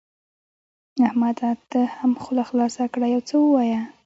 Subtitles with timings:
[1.07, 3.81] احمده ته هم خوله خلاصه کړه؛ يو څه ووايه.